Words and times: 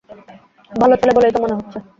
ভালো 0.71 0.95
চলে 0.95 1.13
বলেই 1.17 1.33
তো 1.35 1.39
মনে 1.43 1.55
হচ্ছে। 1.57 1.77